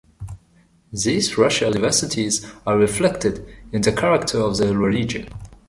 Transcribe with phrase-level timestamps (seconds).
[0.91, 5.27] These racial diversities are reflected in the character of the religion.